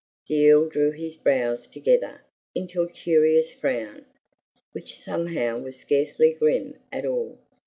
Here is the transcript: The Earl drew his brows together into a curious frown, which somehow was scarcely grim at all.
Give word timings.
The 0.27 0.49
Earl 0.49 0.67
drew 0.69 0.89
his 0.93 1.15
brows 1.17 1.67
together 1.67 2.21
into 2.55 2.81
a 2.81 2.89
curious 2.89 3.51
frown, 3.53 4.07
which 4.71 4.97
somehow 4.97 5.59
was 5.59 5.77
scarcely 5.79 6.33
grim 6.33 6.79
at 6.91 7.05
all. 7.05 7.37